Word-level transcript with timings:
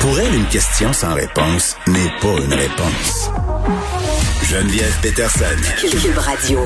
Pour 0.00 0.18
elle, 0.20 0.34
une 0.34 0.46
question 0.46 0.92
sans 0.92 1.14
réponse 1.14 1.76
n'est 1.86 2.12
pas 2.20 2.36
une 2.44 2.54
réponse. 2.54 3.30
Geneviève 4.42 4.94
Peterson. 5.02 5.44
Cube 5.80 6.18
Radio. 6.18 6.60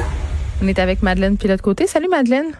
On 0.62 0.68
est 0.68 0.78
avec 0.78 1.02
Madeleine 1.02 1.36
Pilote-Côté. 1.36 1.86
Salut 1.86 2.08
Madeleine. 2.08 2.52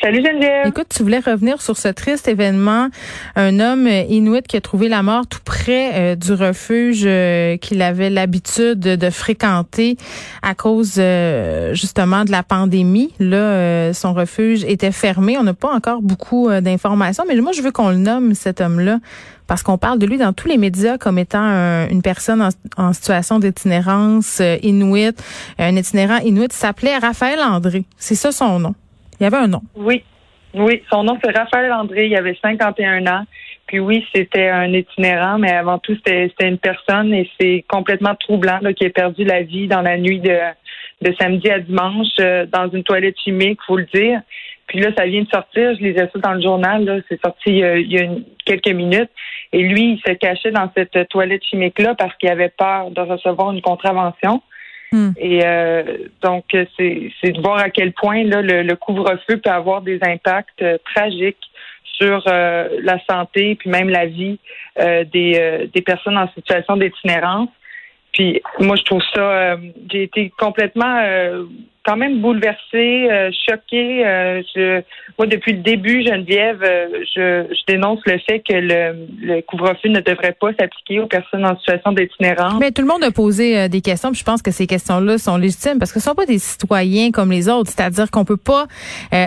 Salut 0.00 0.22
Geneviève. 0.24 0.68
Écoute, 0.68 0.86
tu 0.90 1.02
voulais 1.02 1.18
revenir 1.18 1.60
sur 1.60 1.76
ce 1.76 1.88
triste 1.88 2.28
événement. 2.28 2.88
Un 3.34 3.58
homme 3.58 3.88
inuit 3.88 4.46
qui 4.46 4.56
a 4.56 4.60
trouvé 4.60 4.88
la 4.88 5.02
mort 5.02 5.26
tout 5.26 5.40
près 5.44 5.90
euh, 5.94 6.14
du 6.14 6.34
refuge 6.34 7.02
euh, 7.04 7.56
qu'il 7.56 7.82
avait 7.82 8.08
l'habitude 8.08 8.78
de 8.78 9.10
fréquenter 9.10 9.96
à 10.42 10.54
cause 10.54 10.94
euh, 10.98 11.74
justement 11.74 12.24
de 12.24 12.30
la 12.30 12.44
pandémie. 12.44 13.12
Là, 13.18 13.92
son 13.92 14.14
refuge 14.14 14.62
était 14.62 14.92
fermé. 14.92 15.36
On 15.36 15.42
n'a 15.42 15.54
pas 15.54 15.74
encore 15.74 16.00
beaucoup 16.00 16.48
d'informations, 16.48 17.24
mais 17.26 17.34
moi, 17.40 17.50
je 17.50 17.62
veux 17.62 17.72
qu'on 17.72 17.90
le 17.90 17.96
nomme, 17.96 18.34
cet 18.34 18.60
homme-là, 18.60 19.00
parce 19.48 19.64
qu'on 19.64 19.78
parle 19.78 19.98
de 19.98 20.06
lui 20.06 20.16
dans 20.16 20.32
tous 20.32 20.46
les 20.46 20.58
médias 20.58 20.96
comme 20.96 21.18
étant 21.18 21.88
une 21.90 22.02
personne 22.02 22.40
en, 22.40 22.50
en 22.76 22.92
situation 22.92 23.40
d'itinérance 23.40 24.40
inuit. 24.62 25.16
Un 25.58 25.74
itinérant 25.74 26.18
inuit 26.18 26.52
s'appelait 26.52 26.98
Raphaël 26.98 27.40
André. 27.40 27.84
C'est 27.96 28.14
ça 28.14 28.30
son 28.30 28.60
nom. 28.60 28.74
Il 29.20 29.24
y 29.24 29.26
avait 29.26 29.36
un 29.36 29.48
nom. 29.48 29.62
Oui. 29.76 30.02
Oui, 30.54 30.82
son 30.90 31.04
nom 31.04 31.18
c'est 31.22 31.36
Raphaël 31.36 31.72
André, 31.72 32.06
il 32.06 32.16
avait 32.16 32.36
51 32.40 33.06
ans. 33.06 33.24
Puis 33.66 33.80
oui, 33.80 34.04
c'était 34.14 34.48
un 34.48 34.72
itinérant, 34.72 35.38
mais 35.38 35.52
avant 35.52 35.78
tout, 35.78 35.94
c'était 35.94 36.30
une 36.40 36.56
personne 36.56 37.12
et 37.12 37.30
c'est 37.38 37.64
complètement 37.68 38.14
troublant 38.14 38.58
là, 38.62 38.72
qui 38.72 38.86
a 38.86 38.90
perdu 38.90 39.24
la 39.24 39.42
vie 39.42 39.68
dans 39.68 39.82
la 39.82 39.98
nuit 39.98 40.20
de, 40.20 40.38
de 41.02 41.14
samedi 41.20 41.50
à 41.50 41.58
dimanche 41.58 42.08
euh, 42.20 42.46
dans 42.46 42.70
une 42.70 42.82
toilette 42.82 43.16
chimique, 43.22 43.60
faut 43.66 43.76
le 43.76 43.86
dire. 43.92 44.22
Puis 44.68 44.80
là, 44.80 44.90
ça 44.96 45.06
vient 45.06 45.22
de 45.22 45.28
sortir, 45.28 45.74
je 45.74 45.84
lisais 45.84 46.10
ça 46.12 46.18
dans 46.18 46.34
le 46.34 46.42
journal, 46.42 47.02
c'est 47.08 47.20
sorti 47.20 47.50
il 47.50 47.92
y 47.92 47.98
a 47.98 48.06
quelques 48.44 48.74
minutes. 48.74 49.10
Et 49.52 49.62
lui, 49.62 49.92
il 49.92 50.00
se 50.06 50.12
cachait 50.12 50.50
dans 50.50 50.70
cette 50.76 51.08
toilette 51.08 51.42
chimique-là 51.44 51.94
parce 51.94 52.14
qu'il 52.16 52.28
avait 52.28 52.50
peur 52.50 52.90
de 52.90 53.00
recevoir 53.00 53.52
une 53.52 53.62
contravention. 53.62 54.42
Hmm. 54.92 55.10
Et 55.18 55.44
euh, 55.44 55.82
donc, 56.22 56.44
c'est 56.50 57.32
de 57.32 57.40
voir 57.40 57.58
à 57.58 57.70
quel 57.70 57.92
point 57.92 58.24
là, 58.24 58.40
le, 58.42 58.74
couvre-feu 58.74 59.38
peut 59.38 59.50
avoir 59.50 59.82
des 59.82 59.98
impacts 60.02 60.62
euh, 60.62 60.78
tragiques 60.94 61.36
sur 61.84 62.22
euh, 62.26 62.68
la 62.82 62.98
santé 63.10 63.56
puis 63.56 63.70
même 63.70 63.88
la 63.88 64.06
vie 64.06 64.38
des, 64.76 65.68
des 65.74 65.82
personnes 65.82 66.16
en 66.16 66.30
situation 66.32 66.76
d'itinérance. 66.76 67.48
Puis 68.12 68.40
moi, 68.60 68.76
je 68.76 68.84
trouve 68.84 69.02
ça, 69.12 69.56
j'ai 69.90 70.04
été 70.04 70.32
complètement 70.38 71.02
quand 71.88 71.96
même 71.96 72.20
bouleversée, 72.20 73.08
euh, 73.10 73.30
choquée. 73.48 74.06
Euh, 74.06 74.42
je, 74.54 74.82
moi, 75.18 75.26
depuis 75.26 75.54
le 75.54 75.60
début, 75.60 76.02
Geneviève, 76.02 76.62
euh, 76.62 76.86
je, 77.16 77.46
je, 77.50 77.60
dénonce 77.66 78.00
le 78.04 78.18
fait 78.28 78.40
que 78.40 78.52
le, 78.52 79.06
le 79.22 79.40
couvre-feu 79.40 79.88
ne 79.88 80.00
devrait 80.00 80.36
pas 80.38 80.48
s'appliquer 80.60 81.00
aux 81.00 81.06
personnes 81.06 81.46
en 81.46 81.56
situation 81.58 81.92
d'itinérance. 81.92 82.60
Mais 82.60 82.72
tout 82.72 82.82
le 82.82 82.88
monde 82.88 83.02
a 83.02 83.10
posé 83.10 83.70
des 83.70 83.80
questions, 83.80 84.10
puis 84.10 84.20
je 84.20 84.24
pense 84.24 84.42
que 84.42 84.50
ces 84.50 84.66
questions-là 84.66 85.16
sont 85.16 85.38
légitimes 85.38 85.78
parce 85.78 85.92
que 85.92 86.00
ce 86.00 86.04
sont 86.06 86.14
pas 86.14 86.26
des 86.26 86.38
citoyens 86.38 87.10
comme 87.10 87.30
les 87.30 87.48
autres. 87.48 87.70
C'est-à-dire 87.70 88.10
qu'on 88.10 88.24
peut 88.26 88.36
pas 88.36 88.66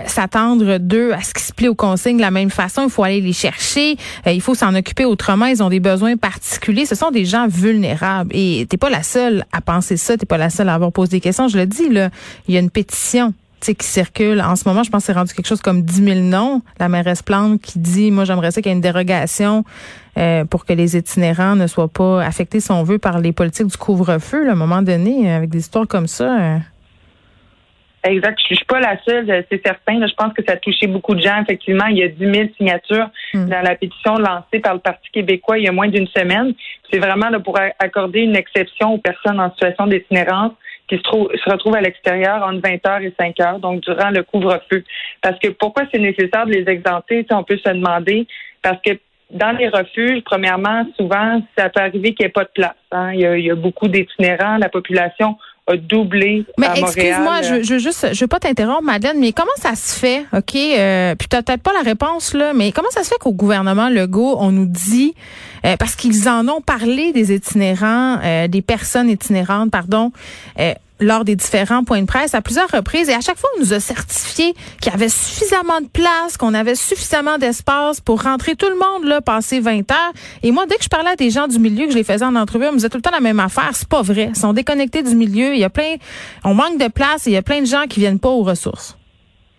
s'attendre 0.06 0.78
d'eux 0.78 1.14
à 1.14 1.22
ce 1.22 1.34
qu'ils 1.34 1.44
se 1.44 1.54
plient 1.54 1.68
aux 1.68 1.76
consignes 1.76 2.18
de 2.18 2.22
la 2.22 2.32
même 2.32 2.52
façon. 2.52 2.84
Il 2.84 2.90
faut 2.90 3.04
aller 3.04 3.22
les 3.22 3.34
chercher. 3.34 3.96
il 4.26 4.42
faut 4.42 4.56
s'en 4.56 4.76
occuper 4.76 5.06
autrement. 5.06 5.48
Ils 5.48 5.64
ont 5.64 5.70
des 5.70 5.80
besoins 5.80 6.16
particuliers. 6.16 6.86
Ce 6.86 6.96
sont 6.96 7.12
des 7.12 7.26
gens 7.26 7.48
vulnérables. 7.48 8.32
Et 8.34 8.68
t'es 8.70 8.78
pas 8.78 8.90
la 8.90 9.04
seule 9.04 9.46
à 9.52 9.62
penser 9.62 9.98
ça. 9.98 10.18
T'es 10.18 10.26
pas 10.26 10.38
la 10.38 10.50
seule 10.50 10.70
à 10.70 10.76
avoir 10.76 10.92
posé 10.92 11.18
des 11.18 11.22
questions. 11.22 11.48
Je 11.48 11.58
le 11.58 11.66
dis 11.66 11.90
là 11.90 12.10
il 12.52 12.56
y 12.56 12.58
a 12.58 12.60
une 12.60 12.70
pétition 12.70 13.34
qui 13.62 13.86
circule 13.86 14.42
en 14.42 14.56
ce 14.56 14.68
moment. 14.68 14.84
Je 14.84 14.90
pense 14.90 15.04
que 15.04 15.08
c'est 15.08 15.18
rendu 15.18 15.34
quelque 15.34 15.48
chose 15.48 15.62
comme 15.62 15.84
10 15.84 16.04
000 16.04 16.20
noms. 16.22 16.62
La 16.80 16.90
mairesse 16.90 17.22
Plante 17.22 17.62
qui 17.62 17.80
dit, 17.80 18.12
moi, 18.12 18.26
j'aimerais 18.26 18.52
ça 18.52 18.62
qu'il 18.62 18.72
y 18.72 18.74
ait 18.74 18.76
une 18.76 18.82
dérogation 18.82 19.64
euh, 20.18 20.46
pour 20.46 20.66
que 20.66 20.74
les 20.74 20.98
itinérants 20.98 21.56
ne 21.56 21.68
soient 21.68 21.88
pas 21.88 22.24
affectés, 22.24 22.60
si 22.60 22.72
on 22.72 22.84
veut, 22.84 22.98
par 22.98 23.20
les 23.20 23.32
politiques 23.32 23.68
du 23.68 23.78
couvre-feu. 23.78 24.50
à 24.50 24.52
un 24.52 24.56
moment 24.56 24.82
donné, 24.82 25.32
avec 25.32 25.50
des 25.50 25.60
histoires 25.60 25.88
comme 25.88 26.08
ça. 26.08 26.40
Euh. 26.40 26.58
Exact. 28.04 28.40
Je 28.50 28.56
suis 28.56 28.66
pas 28.66 28.80
la 28.80 28.98
seule, 29.04 29.46
c'est 29.52 29.62
certain. 29.64 30.06
je 30.08 30.14
pense 30.16 30.34
que 30.34 30.44
ça 30.44 30.54
a 30.54 30.58
touché 30.58 30.88
beaucoup 30.88 31.14
de 31.14 31.22
gens. 31.22 31.40
Effectivement, 31.44 31.86
il 31.86 31.98
y 31.98 32.04
a 32.04 32.08
10 32.08 32.18
000 32.20 32.50
signatures 32.58 33.12
hmm. 33.36 33.48
dans 33.48 33.62
la 33.62 33.76
pétition 33.76 34.16
lancée 34.16 34.60
par 34.60 34.74
le 34.74 34.80
Parti 34.80 35.08
québécois 35.14 35.60
il 35.60 35.66
y 35.66 35.68
a 35.68 35.72
moins 35.72 35.88
d'une 35.88 36.08
semaine. 36.08 36.56
C'est 36.92 36.98
vraiment 36.98 37.30
là, 37.30 37.40
pour 37.40 37.60
accorder 37.78 38.22
une 38.22 38.36
exception 38.36 38.96
aux 38.96 38.98
personnes 38.98 39.40
en 39.40 39.52
situation 39.52 39.86
d'itinérance 39.86 40.54
qui 40.92 40.98
se, 40.98 41.04
trouve, 41.04 41.30
se 41.34 41.50
retrouvent 41.50 41.76
à 41.76 41.82
l'extérieur 41.82 42.44
entre 42.44 42.60
20 42.68 42.86
heures 42.86 43.02
et 43.02 43.14
5 43.18 43.40
heures, 43.40 43.60
donc 43.60 43.80
durant 43.82 44.10
le 44.10 44.24
couvre-feu. 44.24 44.84
Parce 45.22 45.40
que 45.40 45.48
pourquoi 45.48 45.84
c'est 45.92 46.02
nécessaire 46.02 46.46
de 46.46 46.52
les 46.52 46.70
exempter, 46.70 47.26
on 47.32 47.44
peut 47.44 47.58
se 47.58 47.70
demander, 47.70 48.28
parce 48.62 48.82
que 48.86 48.92
dans 49.30 49.56
les 49.58 49.70
refuges, 49.70 50.22
premièrement, 50.26 50.86
souvent, 50.98 51.42
ça 51.58 51.70
peut 51.70 51.80
arriver 51.80 52.14
qu'il 52.14 52.26
n'y 52.26 52.28
ait 52.28 52.34
pas 52.34 52.44
de 52.44 52.50
place. 52.54 52.76
Hein. 52.92 53.14
Il, 53.14 53.22
y 53.22 53.26
a, 53.26 53.38
il 53.38 53.46
y 53.46 53.52
a 53.52 53.56
beaucoup 53.56 53.88
d'itinérants, 53.88 54.58
la 54.58 54.68
population 54.68 55.38
a 55.68 55.78
doublé 55.78 56.46
mais 56.58 56.68
excuse-moi, 56.76 57.42
je, 57.44 57.64
je 57.64 57.78
juste, 57.78 58.14
je 58.14 58.20
veux 58.20 58.28
pas 58.28 58.40
t'interrompre, 58.40 58.84
Madeleine, 58.84 59.20
mais 59.20 59.32
comment 59.32 59.52
ça 59.58 59.76
se 59.76 59.98
fait, 59.98 60.26
ok 60.34 60.56
euh, 60.56 61.16
Puis 61.16 61.28
t'as 61.28 61.42
peut-être 61.44 61.62
pas 61.62 61.74
la 61.74 61.82
réponse 61.82 62.34
là, 62.34 62.54
mais 62.54 62.72
comment 62.72 62.90
ça 62.90 63.04
se 63.04 63.10
fait 63.10 63.20
qu'au 63.20 63.34
gouvernement 63.34 63.90
Legault, 63.90 64.38
on 64.40 64.52
nous 64.52 64.66
dit 64.66 65.14
euh, 65.66 65.78
parce 65.78 65.96
qu'ils 65.96 66.28
en 66.28 66.48
ont 66.48 66.62
parlé 66.62 67.14
des 67.14 67.34
itinérants, 67.34 68.20
euh, 68.24 68.48
des 68.48 68.62
personnes 68.62 69.10
itinérantes, 69.10 69.72
pardon. 69.72 70.12
Lors 71.02 71.26
des 71.26 71.36
différents 71.36 71.84
points 71.84 72.02
de 72.02 72.06
presse 72.06 72.36
à 72.36 72.42
plusieurs 72.42 72.70
reprises 72.70 73.10
et 73.10 73.14
à 73.14 73.22
chaque 73.22 73.38
fois 73.38 73.50
on 73.58 73.62
nous 73.62 73.74
a 73.74 73.80
certifié 73.80 74.54
qu'il 74.80 74.92
y 74.92 74.96
avait 74.96 75.10
suffisamment 75.10 75.82
de 75.82 75.88
place, 75.88 76.38
qu'on 76.38 76.54
avait 76.54 76.76
suffisamment 76.76 77.40
d'espace 77.40 78.00
pour 78.00 78.22
rentrer 78.22 78.56
tout 78.56 78.70
le 78.70 78.76
monde 78.76 79.06
là 79.06 79.20
passer 79.20 79.60
20 79.60 79.92
heures 79.92 80.14
et 80.44 80.52
moi 80.52 80.66
dès 80.70 80.76
que 80.76 80.84
je 80.84 80.90
parlais 80.90 81.10
à 81.10 81.16
des 81.16 81.32
gens 81.32 81.48
du 81.48 81.58
milieu 81.58 81.86
que 81.86 81.92
je 81.92 81.98
les 81.98 82.04
faisais 82.04 82.24
en 82.24 82.36
entrevue, 82.36 82.68
on 82.68 82.74
me 82.74 82.78
disait 82.78 82.90
tout 82.90 82.98
le 82.98 83.02
temps 83.02 83.12
la 83.12 83.20
même 83.20 83.40
affaire, 83.40 83.72
c'est 83.74 83.90
pas 83.90 84.04
vrai, 84.04 84.30
ils 84.30 84.36
sont 84.36 84.54
déconnectés 84.54 85.02
du 85.02 85.16
milieu, 85.16 85.54
il 85.54 85.60
y 85.60 85.64
a 85.64 85.70
plein 85.70 85.96
on 86.46 86.54
manque 86.54 86.78
de 86.78 86.88
place 86.88 87.26
et 87.26 87.32
il 87.32 87.34
y 87.34 87.38
a 87.38 87.42
plein 87.42 87.62
de 87.62 87.66
gens 87.66 87.88
qui 87.90 88.00
viennent 88.00 88.20
pas 88.20 88.30
aux 88.30 88.44
ressources. 88.44 88.98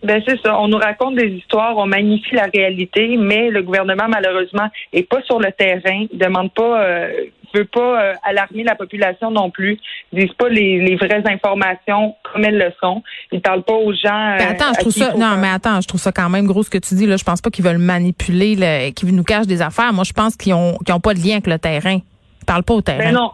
Ben 0.03 0.21
c'est 0.27 0.39
ça. 0.41 0.59
On 0.59 0.67
nous 0.67 0.77
raconte 0.77 1.15
des 1.15 1.29
histoires, 1.29 1.77
on 1.77 1.85
magnifie 1.85 2.35
la 2.35 2.47
réalité, 2.53 3.15
mais 3.17 3.49
le 3.49 3.61
gouvernement 3.61 4.07
malheureusement 4.09 4.67
est 4.91 5.07
pas 5.07 5.21
sur 5.23 5.39
le 5.39 5.49
terrain, 5.51 6.05
demande 6.13 6.51
pas, 6.53 6.83
euh, 6.83 7.25
veut 7.53 7.65
pas 7.65 8.01
euh, 8.01 8.13
alarmer 8.23 8.63
la 8.63 8.75
population 8.75 9.31
non 9.31 9.49
plus, 9.49 9.79
disent 10.11 10.33
pas 10.33 10.49
les, 10.49 10.95
vraies 10.95 11.23
informations 11.25 12.15
comme 12.23 12.45
elles 12.45 12.57
le 12.57 12.71
sont. 12.81 13.03
Ils 13.31 13.41
parlent 13.41 13.63
pas 13.63 13.73
aux 13.73 13.93
gens. 13.93 14.37
Euh, 14.39 14.51
attends, 14.51 14.73
je 14.75 14.79
trouve 14.79 14.93
ça. 14.93 15.13
Non, 15.13 15.37
mais 15.37 15.49
attends, 15.49 15.81
je 15.81 15.87
trouve 15.87 16.01
ça 16.01 16.11
quand 16.11 16.29
même 16.29 16.45
gros 16.45 16.63
ce 16.63 16.69
que 16.69 16.77
tu 16.77 16.95
dis 16.95 17.05
là. 17.05 17.17
Je 17.17 17.23
pense 17.23 17.41
pas 17.41 17.49
qu'ils 17.49 17.65
veulent 17.65 17.77
manipuler, 17.77 18.91
qu'ils 18.95 19.15
nous 19.15 19.23
cachent 19.23 19.47
des 19.47 19.61
affaires. 19.61 19.93
Moi, 19.93 20.03
je 20.03 20.13
pense 20.13 20.35
qu'ils 20.35 20.53
ont, 20.53 20.77
qu'ils 20.85 20.93
ont 20.93 20.99
pas 20.99 21.13
de 21.13 21.19
lien 21.19 21.33
avec 21.33 21.47
le 21.47 21.59
terrain. 21.59 21.99
Ils 22.41 22.45
parlent 22.45 22.63
pas 22.63 22.73
au 22.73 22.81
terrain. 22.81 22.99
Ben 22.99 23.13
non, 23.13 23.31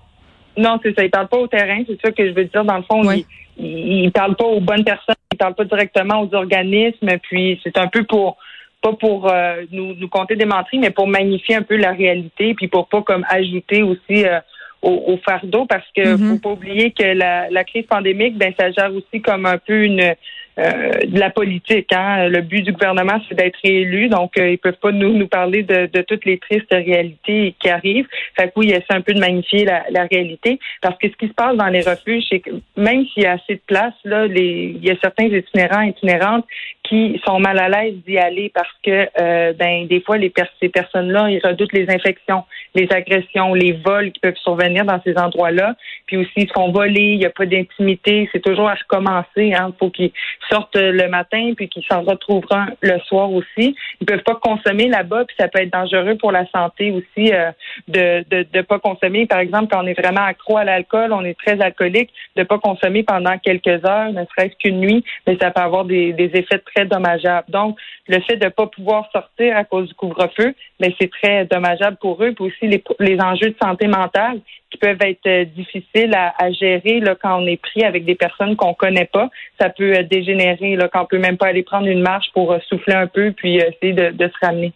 non, 0.57 0.79
c'est 0.83 0.95
ça. 0.95 1.03
Ils 1.03 1.09
parlent 1.09 1.27
pas 1.27 1.37
au 1.37 1.47
terrain. 1.47 1.81
C'est 1.87 1.99
ça 2.03 2.11
que 2.11 2.27
je 2.27 2.33
veux 2.33 2.45
dire. 2.45 2.63
Dans 2.63 2.77
le 2.77 2.83
fond, 2.83 3.09
ils, 3.11 3.25
ils, 3.57 4.11
parlent 4.11 4.35
pas 4.35 4.45
aux 4.45 4.61
bonnes 4.61 4.83
personnes 4.83 5.15
parle 5.39 5.55
pas 5.55 5.65
directement 5.65 6.21
aux 6.21 6.35
organismes, 6.35 7.17
puis 7.23 7.59
c'est 7.63 7.77
un 7.77 7.87
peu 7.87 8.03
pour 8.03 8.37
pas 8.81 8.93
pour 8.93 9.31
euh, 9.31 9.63
nous, 9.71 9.93
nous 9.95 10.07
compter 10.07 10.35
des 10.35 10.45
menteries, 10.45 10.79
mais 10.79 10.91
pour 10.91 11.07
magnifier 11.07 11.55
un 11.55 11.61
peu 11.61 11.75
la 11.75 11.91
réalité, 11.91 12.53
puis 12.53 12.67
pour 12.67 12.87
pas 12.87 13.01
comme 13.01 13.25
ajouter 13.29 13.83
aussi 13.83 14.25
euh, 14.25 14.39
au, 14.81 15.17
fardeau, 15.25 15.65
parce 15.65 15.85
que 15.95 16.01
mm-hmm. 16.01 16.29
faut 16.29 16.39
pas 16.39 16.51
oublier 16.51 16.91
que 16.91 17.03
la, 17.03 17.49
la 17.49 17.63
crise 17.65 17.85
pandémique, 17.85 18.37
ben 18.37 18.53
ça 18.57 18.71
gère 18.71 18.93
aussi 18.93 19.21
comme 19.21 19.45
un 19.45 19.57
peu 19.57 19.83
une 19.83 20.15
euh, 20.59 20.91
de 21.05 21.17
la 21.17 21.29
politique. 21.29 21.93
Hein. 21.93 22.27
Le 22.27 22.41
but 22.41 22.63
du 22.63 22.73
gouvernement, 22.73 23.21
c'est 23.29 23.35
d'être 23.35 23.59
élu, 23.63 24.09
donc 24.09 24.37
euh, 24.37 24.49
ils 24.49 24.57
peuvent 24.57 24.79
pas 24.81 24.91
nous, 24.91 25.13
nous 25.13 25.27
parler 25.27 25.63
de, 25.63 25.85
de, 25.85 26.01
toutes 26.01 26.25
les 26.25 26.37
tristes 26.37 26.71
réalités 26.71 27.55
qui 27.59 27.69
arrivent. 27.69 28.07
Fait 28.35 28.47
que 28.47 28.53
oui, 28.57 28.67
il 28.67 28.71
essaie 28.71 28.85
un 28.89 28.99
peu 28.99 29.13
de 29.13 29.21
magnifier 29.21 29.63
la, 29.63 29.85
la, 29.89 30.05
réalité, 30.05 30.59
parce 30.81 30.97
que 30.97 31.07
ce 31.07 31.15
qui 31.15 31.27
se 31.27 31.33
passe 31.33 31.55
dans 31.55 31.67
les 31.67 31.79
refuges, 31.79 32.25
c'est 32.29 32.39
que 32.39 32.49
même 32.75 33.05
s'il 33.07 33.23
y 33.23 33.25
a 33.25 33.33
assez 33.33 33.55
de 33.55 33.61
place, 33.67 33.93
là, 34.03 34.27
les, 34.27 34.75
il 34.75 34.83
y 34.83 34.91
a 34.91 34.95
certains 35.01 35.25
itinérants, 35.27 35.83
itinérantes 35.83 36.45
qui 36.89 37.21
sont 37.25 37.39
mal 37.39 37.59
à 37.59 37.69
l'aise 37.69 37.93
d'y 38.05 38.17
aller 38.17 38.51
parce 38.53 38.73
que 38.83 39.07
euh, 39.21 39.53
ben 39.53 39.85
des 39.87 40.01
fois 40.01 40.17
les 40.17 40.33
ces 40.59 40.69
personnes-là 40.69 41.29
ils 41.29 41.39
redoutent 41.43 41.73
les 41.73 41.87
infections, 41.89 42.43
les 42.73 42.87
agressions, 42.91 43.53
les 43.53 43.73
vols 43.73 44.11
qui 44.11 44.19
peuvent 44.19 44.35
survenir 44.37 44.85
dans 44.85 44.99
ces 45.03 45.15
endroits-là. 45.15 45.75
Puis 46.07 46.17
aussi 46.17 46.31
ils 46.37 46.47
se 46.47 46.53
font 46.53 46.71
voler, 46.71 47.13
il 47.13 47.19
n'y 47.19 47.25
a 47.25 47.29
pas 47.29 47.45
d'intimité, 47.45 48.27
c'est 48.31 48.41
toujours 48.41 48.69
à 48.69 48.73
recommencer. 48.73 49.53
Hein, 49.53 49.71
faut 49.77 49.91
qu'ils 49.91 50.11
sortent 50.49 50.75
le 50.75 51.07
matin 51.09 51.53
puis 51.55 51.69
qu'ils 51.69 51.85
s'en 51.85 52.01
retrouveront 52.01 52.65
le 52.81 52.97
soir 53.01 53.31
aussi. 53.31 53.75
Ils 54.01 54.05
peuvent 54.05 54.23
pas 54.23 54.35
consommer 54.35 54.87
là-bas 54.87 55.25
puis 55.25 55.35
ça 55.39 55.47
peut 55.47 55.61
être 55.61 55.71
dangereux 55.71 56.15
pour 56.15 56.31
la 56.31 56.47
santé 56.47 56.91
aussi 56.91 57.31
euh, 57.31 57.51
de, 57.87 58.25
de 58.31 58.47
de 58.51 58.61
pas 58.61 58.79
consommer. 58.79 59.27
Par 59.27 59.39
exemple 59.39 59.67
quand 59.71 59.83
on 59.83 59.87
est 59.87 59.99
vraiment 59.99 60.23
accro 60.23 60.57
à 60.57 60.63
l'alcool, 60.63 61.13
on 61.13 61.23
est 61.23 61.37
très 61.37 61.61
alcoolique, 61.61 62.09
de 62.35 62.43
pas 62.43 62.57
consommer 62.57 63.03
pendant 63.03 63.37
quelques 63.37 63.85
heures, 63.85 64.11
ne 64.11 64.23
serait-ce 64.25 64.55
qu'une 64.57 64.79
nuit, 64.79 65.03
mais 65.27 65.37
ça 65.39 65.51
peut 65.51 65.61
avoir 65.61 65.85
des, 65.85 66.13
des 66.13 66.31
effets 66.33 66.57
très 66.59 66.78
dommageable. 66.85 67.45
Donc, 67.49 67.77
le 68.07 68.19
fait 68.21 68.37
de 68.37 68.45
ne 68.45 68.49
pas 68.49 68.67
pouvoir 68.67 69.09
sortir 69.11 69.55
à 69.55 69.63
cause 69.63 69.87
du 69.87 69.93
couvre-feu, 69.93 70.53
mais 70.79 70.93
c'est 70.99 71.09
très 71.09 71.45
dommageable 71.45 71.97
pour 71.97 72.23
eux. 72.23 72.33
Puis 72.33 72.45
aussi 72.45 72.67
les, 72.67 72.83
les, 72.99 73.19
enjeux 73.21 73.49
de 73.49 73.55
santé 73.61 73.87
mentale 73.87 74.39
qui 74.71 74.77
peuvent 74.77 75.01
être 75.01 75.27
euh, 75.27 75.45
difficiles 75.45 76.13
à, 76.15 76.51
gérer 76.51 77.01
quand 77.21 77.41
on 77.41 77.47
est 77.47 77.61
pris 77.61 77.83
avec 77.83 78.05
des 78.05 78.15
personnes 78.15 78.55
qu'on 78.55 78.73
connaît 78.73 79.09
pas. 79.11 79.29
Ça 79.59 79.69
peut 79.69 79.93
euh, 79.97 80.03
dégénérer 80.03 80.77
quand 80.91 81.03
on 81.03 81.05
peut 81.05 81.19
même 81.19 81.37
pas 81.37 81.47
aller 81.47 81.63
prendre 81.63 81.87
une 81.87 82.01
marche 82.01 82.27
pour 82.33 82.51
euh, 82.51 82.59
souffler 82.67 82.95
un 82.95 83.07
peu 83.07 83.31
puis 83.31 83.57
essayer 83.57 83.93
de 83.93 84.27
se 84.27 84.45
ramener. 84.45 84.73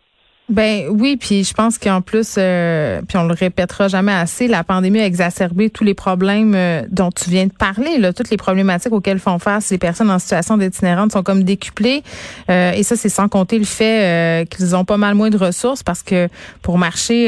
Ben 0.49 0.89
oui, 0.89 1.15
puis 1.15 1.45
je 1.45 1.53
pense 1.53 1.77
qu'en 1.77 2.01
plus, 2.01 2.35
euh, 2.37 3.01
puis 3.07 3.17
on 3.17 3.23
le 3.23 3.33
répétera 3.33 3.87
jamais 3.87 4.11
assez, 4.11 4.49
la 4.49 4.65
pandémie 4.65 4.99
a 4.99 5.05
exacerbé 5.05 5.69
tous 5.69 5.85
les 5.85 5.93
problèmes 5.93 6.53
euh, 6.53 6.83
dont 6.91 7.11
tu 7.11 7.29
viens 7.29 7.45
de 7.45 7.53
parler. 7.53 7.97
Là, 7.97 8.11
toutes 8.11 8.29
les 8.29 8.35
problématiques 8.35 8.91
auxquelles 8.91 9.19
font 9.19 9.39
face 9.39 9.69
les 9.71 9.77
personnes 9.77 10.11
en 10.11 10.19
situation 10.19 10.57
d'itinérante 10.57 11.13
sont 11.13 11.23
comme 11.23 11.45
décuplées. 11.45 12.03
Euh, 12.49 12.73
et 12.73 12.83
ça, 12.83 12.97
c'est 12.97 13.07
sans 13.07 13.29
compter 13.29 13.57
le 13.57 13.63
fait 13.63 14.45
qu'ils 14.49 14.75
ont 14.75 14.83
pas 14.83 14.97
mal 14.97 15.15
moins 15.15 15.29
de 15.29 15.37
ressources 15.37 15.81
parce 15.81 16.03
que 16.03 16.27
pour 16.61 16.77
marcher 16.77 17.27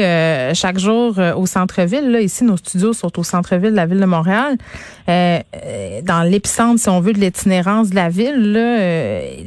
chaque 0.54 0.78
jour 0.78 1.18
au 1.36 1.46
centre-ville, 1.46 2.10
là, 2.10 2.20
ici 2.20 2.44
nos 2.44 2.58
studios 2.58 2.92
sont 2.92 3.18
au 3.18 3.24
centre-ville 3.24 3.70
de 3.70 3.76
la 3.76 3.86
ville 3.86 4.00
de 4.00 4.04
Montréal, 4.04 4.58
dans 5.08 6.28
l'épicentre, 6.28 6.80
si 6.80 6.88
on 6.88 7.00
veut, 7.00 7.14
de 7.14 7.18
l'itinérance 7.18 7.90
de 7.90 7.94
la 7.94 8.08
ville, 8.08 8.52
là, 8.52 8.78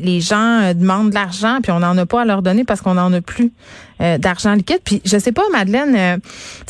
les 0.02 0.22
gens 0.22 0.74
demandent 0.74 1.10
de 1.10 1.16
l'argent 1.16 1.60
puis 1.62 1.72
on 1.72 1.80
n'en 1.80 1.98
a 1.98 2.06
pas 2.06 2.22
à 2.22 2.26
leur 2.26 2.42
donner 2.42 2.64
parce 2.64 2.82
qu'on 2.82 2.96
n'en 2.96 3.14
a 3.14 3.22
plus. 3.22 3.52
Euh, 4.02 4.18
d'argent 4.18 4.54
liquide. 4.54 4.80
Puis 4.86 5.02
je 5.04 5.18
sais 5.18 5.34
pas, 5.34 5.42
Madeleine, 5.52 5.94
euh, 5.94 6.18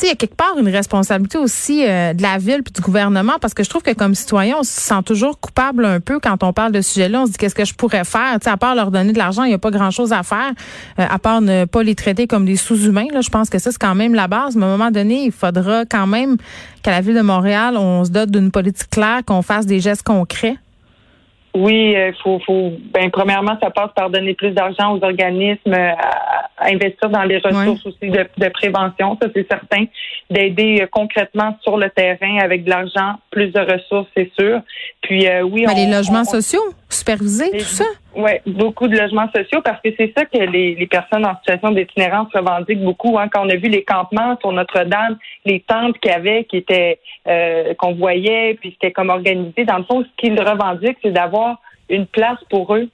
il 0.02 0.08
y 0.08 0.10
a 0.10 0.16
quelque 0.16 0.34
part 0.34 0.58
une 0.58 0.68
responsabilité 0.68 1.38
aussi 1.38 1.86
euh, 1.86 2.12
de 2.12 2.22
la 2.22 2.38
ville 2.38 2.64
puis 2.64 2.72
du 2.72 2.80
gouvernement 2.80 3.34
parce 3.40 3.54
que 3.54 3.62
je 3.62 3.70
trouve 3.70 3.82
que 3.82 3.94
comme 3.94 4.16
citoyen, 4.16 4.56
on 4.58 4.62
se 4.64 4.80
sent 4.80 5.02
toujours 5.06 5.38
coupable 5.38 5.84
un 5.84 6.00
peu 6.00 6.18
quand 6.18 6.42
on 6.42 6.52
parle 6.52 6.72
de 6.72 6.80
ce 6.80 6.94
sujet-là. 6.94 7.20
On 7.20 7.26
se 7.26 7.30
dit 7.30 7.38
qu'est-ce 7.38 7.54
que 7.54 7.64
je 7.64 7.74
pourrais 7.74 8.02
faire? 8.02 8.36
À 8.44 8.56
part 8.56 8.74
leur 8.74 8.90
donner 8.90 9.12
de 9.12 9.18
l'argent, 9.18 9.44
il 9.44 9.48
n'y 9.50 9.54
a 9.54 9.58
pas 9.58 9.70
grand-chose 9.70 10.12
à 10.12 10.24
faire, 10.24 10.50
à 10.96 11.18
part 11.20 11.40
ne 11.40 11.66
pas 11.66 11.84
les 11.84 11.94
traiter 11.94 12.26
comme 12.26 12.46
des 12.46 12.56
sous-humains. 12.56 13.06
Je 13.12 13.28
pense 13.28 13.48
que 13.48 13.60
ça 13.60 13.70
c'est 13.70 13.80
quand 13.80 13.94
même 13.94 14.12
la 14.12 14.26
base. 14.26 14.56
Mais 14.56 14.64
à 14.64 14.68
un 14.68 14.76
moment 14.76 14.90
donné, 14.90 15.26
il 15.26 15.32
faudra 15.32 15.84
quand 15.84 16.08
même 16.08 16.36
qu'à 16.82 16.90
la 16.90 17.00
ville 17.00 17.14
de 17.14 17.20
Montréal, 17.20 17.76
on 17.76 18.02
se 18.04 18.10
dote 18.10 18.32
d'une 18.32 18.50
politique 18.50 18.90
claire, 18.90 19.20
qu'on 19.24 19.42
fasse 19.42 19.66
des 19.66 19.78
gestes 19.78 20.02
concrets. 20.02 20.56
Oui, 21.54 21.94
il 21.96 22.14
faut, 22.22 22.40
faut, 22.44 22.72
ben, 22.92 23.08
premièrement, 23.10 23.56
ça 23.60 23.70
passe 23.70 23.90
par 23.94 24.10
donner 24.10 24.34
plus 24.34 24.50
d'argent 24.50 24.96
aux 24.96 25.04
organismes, 25.04 25.74
à, 25.74 26.39
investir 26.60 27.08
dans 27.10 27.22
les 27.22 27.38
ressources 27.38 27.86
aussi 27.86 28.10
de, 28.10 28.26
de, 28.36 28.48
prévention, 28.48 29.16
ça 29.20 29.28
c'est 29.34 29.46
certain, 29.48 29.84
d'aider 30.30 30.80
euh, 30.82 30.86
concrètement 30.90 31.56
sur 31.62 31.76
le 31.76 31.90
terrain 31.90 32.38
avec 32.38 32.64
de 32.64 32.70
l'argent, 32.70 33.14
plus 33.30 33.48
de 33.48 33.60
ressources, 33.60 34.08
c'est 34.16 34.30
sûr. 34.38 34.60
Puis 35.02 35.26
euh, 35.26 35.42
oui, 35.42 35.64
les 35.74 35.86
logements 35.86 36.24
sociaux, 36.24 36.62
supervisés, 36.88 37.50
tout 37.52 37.60
ça. 37.60 37.84
Oui, 38.14 38.32
beaucoup 38.46 38.88
de 38.88 38.96
logements 38.96 39.30
sociaux 39.34 39.60
parce 39.64 39.80
que 39.82 39.90
c'est 39.96 40.12
ça 40.16 40.24
que 40.24 40.38
les, 40.38 40.74
les 40.74 40.86
personnes 40.86 41.24
en 41.24 41.36
situation 41.36 41.70
d'itinérance 41.70 42.28
revendiquent 42.34 42.82
beaucoup. 42.82 43.18
Hein. 43.18 43.28
Quand 43.28 43.46
on 43.46 43.48
a 43.48 43.56
vu 43.56 43.68
les 43.68 43.84
campements 43.84 44.36
sur 44.40 44.52
Notre-Dame, 44.52 45.16
les 45.44 45.60
tentes 45.60 45.98
qu'il 46.00 46.10
y 46.10 46.14
avait, 46.14 46.44
qui 46.44 46.56
étaient 46.56 46.98
euh, 47.28 47.74
qu'on 47.74 47.94
voyait, 47.94 48.54
puis 48.60 48.72
c'était 48.72 48.92
comme 48.92 49.10
organisé. 49.10 49.64
Dans 49.64 49.78
le 49.78 49.84
fond, 49.84 50.02
ce 50.02 50.08
qu'ils 50.16 50.40
revendiquent, 50.40 50.98
c'est 51.02 51.12
d'avoir 51.12 51.60
une 51.88 52.06
place 52.06 52.38
pour 52.48 52.74
eux 52.74 52.88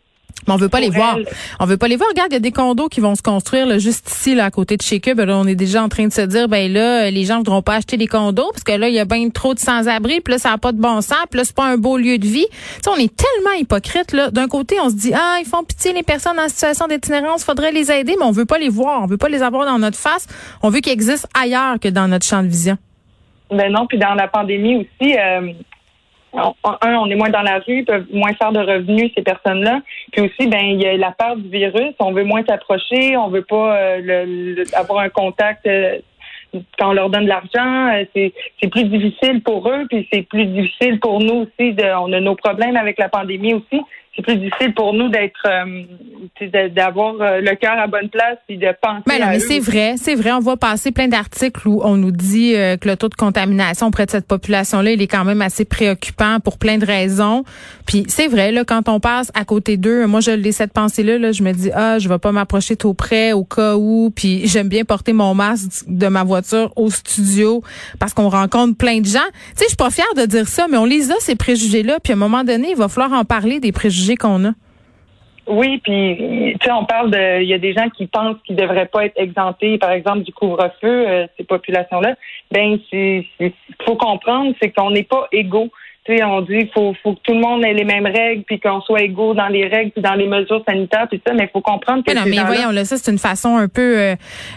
mais 0.47 0.55
on 0.55 0.56
veut 0.56 0.69
pas 0.69 0.81
les 0.81 0.91
voir. 0.91 1.19
On 1.59 1.67
veut 1.67 1.77
pas 1.77 1.88
les 1.88 1.97
voir. 1.97 2.09
Regarde, 2.09 2.29
il 2.31 2.35
y 2.35 2.37
a 2.37 2.41
des 2.41 2.53
condos 2.53 2.88
qui 2.88 3.00
vont 3.00 3.15
se 3.15 3.23
construire 3.23 3.67
là, 3.67 3.79
juste 3.79 4.09
ici, 4.11 4.35
là, 4.35 4.44
à 4.44 4.50
côté 4.50 4.77
de 4.77 4.83
chez 4.83 5.00
Cube. 5.00 5.19
Là, 5.19 5.37
on 5.37 5.47
est 5.47 5.55
déjà 5.55 5.83
en 5.83 5.88
train 5.88 6.06
de 6.06 6.12
se 6.12 6.21
dire, 6.21 6.49
ben 6.49 6.73
là, 6.73 7.11
les 7.11 7.25
gens 7.25 7.38
voudront 7.38 7.62
pas 7.62 7.77
acheter 7.77 7.97
des 7.97 8.06
condos 8.06 8.50
parce 8.53 8.62
que 8.62 8.73
là, 8.73 8.88
il 8.88 8.94
y 8.94 9.00
a 9.00 9.05
bien 9.05 9.29
trop 9.31 9.55
de 9.55 9.59
sans-abri. 9.59 10.21
Puis 10.21 10.33
là, 10.33 10.38
ça 10.38 10.50
n'a 10.50 10.59
pas 10.59 10.73
de 10.73 10.81
bon 10.81 11.00
sens. 11.00 11.25
Puis 11.31 11.38
là, 11.38 11.44
c'est 11.44 11.56
pas 11.56 11.67
un 11.67 11.79
beau 11.79 11.97
lieu 11.97 12.19
de 12.19 12.27
vie. 12.27 12.47
Tu 12.83 12.88
on 12.88 12.97
est 12.97 13.12
tellement 13.15 13.56
hypocrite 13.59 14.12
là. 14.12 14.31
D'un 14.31 14.49
côté, 14.49 14.79
on 14.81 14.88
se 14.88 14.94
dit, 14.94 15.12
ah, 15.15 15.38
ils 15.41 15.47
font 15.47 15.65
pitié 15.65 15.93
les 15.93 16.03
personnes 16.03 16.38
en 16.38 16.49
situation 16.49 16.87
d'itinérance, 16.87 17.44
faudrait 17.44 17.73
les 17.73 17.91
aider, 17.91 18.15
mais 18.19 18.25
on 18.25 18.33
veut 18.33 18.47
pas 18.47 18.59
les 18.59 18.69
voir. 18.69 19.03
On 19.03 19.06
veut 19.06 19.19
pas 19.19 19.29
les 19.29 19.43
avoir 19.43 19.67
dans 19.67 19.79
notre 19.79 19.99
face. 19.99 20.27
On 20.62 20.71
veut 20.71 20.81
qu'ils 20.81 20.93
existent 20.93 21.29
ailleurs 21.35 21.81
que 21.81 21.88
dans 21.88 22.09
notre 22.09 22.25
champ 22.25 22.43
de 22.43 22.49
vision. 22.49 22.77
Ben 23.50 23.73
non. 23.73 23.87
Puis 23.87 23.99
dans 23.99 24.15
la 24.15 24.29
pandémie 24.29 24.77
aussi. 24.77 25.17
Euh 25.19 25.53
un, 26.37 26.94
on 26.97 27.11
est 27.11 27.15
moins 27.15 27.31
dans 27.31 27.43
la 27.43 27.59
rue, 27.59 27.85
peuvent 27.85 28.06
moins 28.12 28.33
faire 28.35 28.53
de 28.53 28.61
revenus 28.61 29.11
ces 29.17 29.23
personnes-là. 29.23 29.81
Puis 30.12 30.23
aussi, 30.23 30.49
ben 30.49 30.62
il 30.62 30.81
y 30.81 30.87
a 30.87 30.97
la 30.97 31.12
peur 31.12 31.37
du 31.37 31.49
virus. 31.49 31.94
On 31.99 32.12
veut 32.12 32.25
moins 32.25 32.44
s'approcher, 32.44 33.17
on 33.17 33.29
veut 33.29 33.44
pas 33.44 33.77
euh, 33.77 34.65
avoir 34.75 35.00
un 35.00 35.09
contact. 35.09 35.67
Euh, 35.67 35.99
quand 36.79 36.91
on 36.91 36.93
leur 36.93 37.11
donne 37.11 37.25
de 37.25 37.29
l'argent, 37.29 37.88
euh, 37.93 38.05
c'est, 38.15 38.33
c'est 38.61 38.69
plus 38.69 38.85
difficile 38.85 39.43
pour 39.43 39.69
eux, 39.69 39.85
puis 39.88 40.09
c'est 40.12 40.23
plus 40.23 40.47
difficile 40.47 41.00
pour 41.00 41.21
nous 41.21 41.47
aussi. 41.47 41.73
De, 41.75 41.85
on 42.00 42.12
a 42.12 42.21
nos 42.21 42.37
problèmes 42.37 42.77
avec 42.77 42.99
la 42.99 43.09
pandémie 43.09 43.55
aussi 43.55 43.83
c'est 44.16 44.22
plus 44.22 44.36
difficile 44.36 44.74
pour 44.74 44.94
nous 44.94 45.08
d'être 45.08 45.46
euh, 45.46 46.68
d'avoir 46.68 47.20
euh, 47.20 47.40
le 47.40 47.54
cœur 47.56 47.78
à 47.78 47.86
bonne 47.86 48.08
place 48.08 48.38
et 48.48 48.56
de 48.56 48.68
penser 48.80 49.02
mais 49.06 49.18
non, 49.18 49.26
mais 49.28 49.40
c'est 49.40 49.58
vrai, 49.58 49.94
c'est 49.98 50.14
vrai, 50.14 50.32
on 50.32 50.40
voit 50.40 50.56
passer 50.56 50.90
plein 50.90 51.08
d'articles 51.08 51.68
où 51.68 51.80
on 51.84 51.96
nous 51.96 52.10
dit 52.10 52.54
euh, 52.54 52.76
que 52.76 52.88
le 52.88 52.96
taux 52.96 53.08
de 53.08 53.14
contamination 53.14 53.88
auprès 53.88 54.06
de 54.06 54.10
cette 54.10 54.26
population 54.26 54.80
là, 54.80 54.92
il 54.92 55.02
est 55.02 55.06
quand 55.06 55.24
même 55.24 55.42
assez 55.42 55.64
préoccupant 55.64 56.40
pour 56.40 56.58
plein 56.58 56.78
de 56.78 56.86
raisons. 56.86 57.44
Puis 57.86 58.04
c'est 58.08 58.28
vrai 58.28 58.52
là 58.52 58.64
quand 58.64 58.88
on 58.88 59.00
passe 59.00 59.30
à 59.34 59.44
côté 59.44 59.76
d'eux, 59.76 60.06
moi 60.06 60.20
je 60.20 60.30
l'ai 60.30 60.52
cette 60.52 60.72
pensée 60.72 61.02
là, 61.02 61.18
là, 61.18 61.32
je 61.32 61.42
me 61.42 61.52
dis 61.52 61.70
ah, 61.74 61.98
je 61.98 62.08
vais 62.08 62.18
pas 62.18 62.32
m'approcher 62.32 62.76
trop 62.76 62.94
près 62.94 63.32
au 63.32 63.44
cas 63.44 63.76
où 63.76 64.10
puis 64.14 64.42
j'aime 64.46 64.68
bien 64.68 64.84
porter 64.84 65.12
mon 65.12 65.34
masque 65.34 65.84
de 65.86 66.06
ma 66.08 66.24
voiture 66.24 66.72
au 66.76 66.90
studio 66.90 67.62
parce 67.98 68.14
qu'on 68.14 68.28
rencontre 68.28 68.76
plein 68.76 69.00
de 69.00 69.06
gens. 69.06 69.18
Tu 69.30 69.56
sais, 69.56 69.64
je 69.64 69.68
suis 69.68 69.76
pas 69.76 69.90
fière 69.90 70.06
de 70.16 70.24
dire 70.24 70.48
ça, 70.48 70.66
mais 70.70 70.78
on 70.78 70.84
les 70.84 71.10
a 71.10 71.14
ces 71.18 71.36
préjugés 71.36 71.82
là, 71.82 71.98
puis 72.02 72.12
à 72.12 72.16
un 72.16 72.18
moment 72.18 72.44
donné, 72.44 72.70
il 72.70 72.76
va 72.76 72.88
falloir 72.88 73.18
en 73.18 73.24
parler 73.24 73.60
des 73.60 73.72
préjugés 73.72 74.06
qu'on 74.14 74.44
a. 74.44 74.53
Oui, 75.47 75.79
puis 75.79 76.17
tu 76.61 76.67
sais, 76.67 76.73
on 76.73 76.85
parle 76.85 77.11
de, 77.11 77.41
il 77.41 77.49
y 77.49 77.55
a 77.55 77.58
des 77.58 77.73
gens 77.73 77.88
qui 77.91 78.06
pensent 78.06 78.37
qu'ils 78.44 78.56
devraient 78.56 78.87
pas 78.87 79.05
être 79.05 79.17
exemptés, 79.17 79.79
par 79.79 79.93
exemple 79.93 80.23
du 80.23 80.32
couvre-feu, 80.32 81.08
euh, 81.08 81.26
ces 81.37 81.44
populations-là. 81.44 82.17
Ben, 82.50 82.79
c'est, 82.91 83.26
faut 83.85 83.97
comprendre, 83.97 84.55
c'est 84.61 84.70
qu'on 84.70 84.91
n'est 84.91 85.05
pas 85.05 85.29
égaux 85.31 85.70
on 86.08 86.41
dit 86.43 86.58
qu'il 86.58 86.70
faut, 86.73 86.94
faut 87.03 87.14
que 87.14 87.20
tout 87.23 87.32
le 87.32 87.41
monde 87.41 87.64
ait 87.64 87.73
les 87.73 87.85
mêmes 87.85 88.06
règles, 88.06 88.44
puis 88.44 88.61
qu'on 88.61 88.81
soit 88.81 89.03
égaux 89.03 89.35
dans 89.35 89.49
les 89.49 89.67
règles, 89.67 89.91
puis 89.91 90.03
dans 90.03 90.14
les 90.14 90.26
mesures 90.26 90.62
sanitaires, 90.69 91.06
puis 91.08 91.20
ça, 91.26 91.35
mais 91.35 91.44
il 91.44 91.50
faut 91.53 91.61
comprendre 91.61 92.05
que. 92.05 92.12
Mais 92.12 92.20
non, 92.20 92.26
mais 92.26 92.44
voyons, 92.44 92.70
là, 92.70 92.85
ça, 92.85 92.97
c'est 92.97 93.11
une 93.11 93.19
façon 93.19 93.56
un 93.56 93.69
peu 93.69 93.99
euh, 93.99 94.14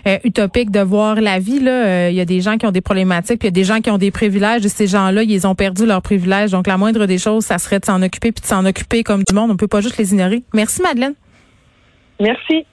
euh, 0.08 0.18
utopique 0.24 0.72
de 0.72 0.80
voir 0.80 1.16
la 1.16 1.40
vie. 1.40 1.60
Là. 1.60 1.72
Euh, 1.72 2.10
il 2.12 2.16
y 2.16 2.22
a 2.22 2.26
des 2.26 2.42
gens 2.42 2.58
qui 2.58 2.66
ont 2.66 2.72
des 2.72 2.82
problématiques, 2.82 3.40
puis 3.40 3.48
il 3.48 3.52
y 3.52 3.56
a 3.56 3.60
des 3.60 3.64
gens 3.64 3.82
qui 3.82 3.90
ont 3.90 3.98
des 3.98 4.12
privilèges, 4.12 4.66
et 4.66 4.70
ces 4.70 4.88
gens-là, 4.88 5.24
ils 5.24 5.48
ont 5.48 5.56
perdu 5.56 5.86
leurs 5.86 6.02
privilèges. 6.02 6.52
Donc, 6.52 6.68
la 6.68 6.78
moindre 6.78 7.06
des 7.06 7.18
choses, 7.18 7.46
ça 7.46 7.58
serait 7.58 7.80
de 7.80 7.86
s'en 7.86 8.02
occuper, 8.02 8.32
puis 8.32 8.42
de 8.42 8.48
s'en 8.48 8.66
occuper 8.66 9.04
comme 9.04 9.24
du 9.24 9.34
monde. 9.34 9.52
On 9.52 9.58
peut 9.58 9.68
pas 9.68 9.82
juste 9.82 9.98
les 9.98 10.14
ignorer. 10.14 10.44
Merci, 10.54 10.82
Madeleine. 10.82 11.16
Merci. 12.20 12.66